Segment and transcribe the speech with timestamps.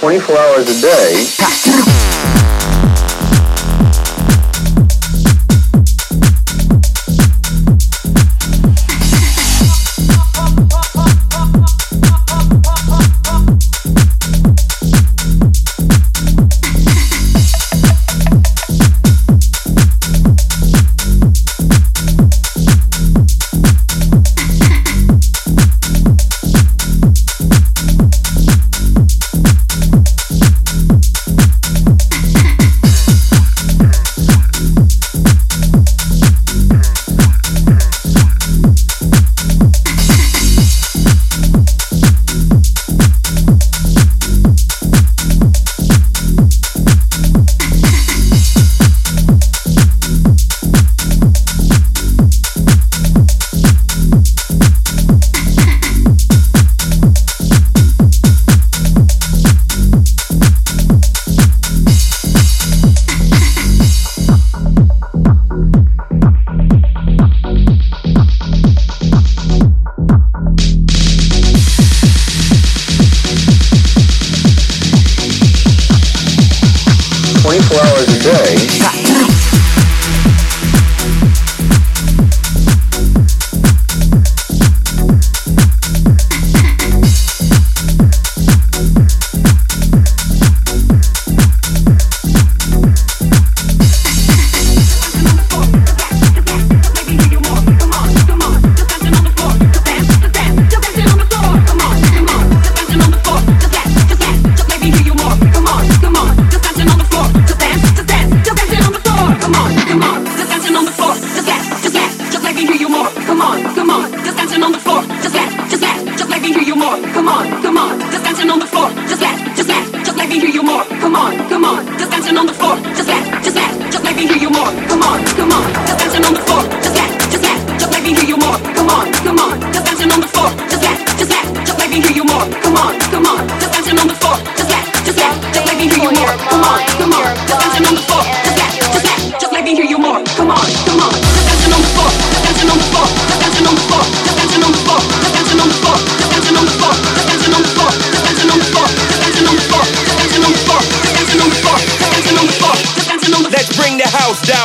[0.00, 1.89] 24 hours a day.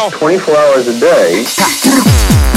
[0.10, 0.20] Down.
[0.20, 2.55] Twenty-four hours a day.